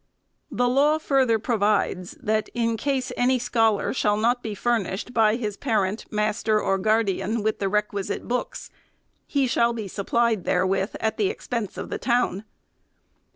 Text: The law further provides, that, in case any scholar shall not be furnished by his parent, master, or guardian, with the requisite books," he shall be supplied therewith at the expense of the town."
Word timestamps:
The 0.49 0.67
law 0.67 0.97
further 0.97 1.37
provides, 1.37 2.13
that, 2.13 2.49
in 2.55 2.75
case 2.75 3.11
any 3.15 3.37
scholar 3.37 3.93
shall 3.93 4.17
not 4.17 4.41
be 4.41 4.55
furnished 4.55 5.13
by 5.13 5.35
his 5.35 5.57
parent, 5.57 6.11
master, 6.11 6.59
or 6.59 6.79
guardian, 6.79 7.43
with 7.43 7.59
the 7.59 7.69
requisite 7.69 8.27
books," 8.27 8.71
he 9.27 9.45
shall 9.45 9.73
be 9.73 9.87
supplied 9.87 10.43
therewith 10.43 10.95
at 10.99 11.17
the 11.17 11.29
expense 11.29 11.77
of 11.77 11.91
the 11.91 11.99
town." 11.99 12.45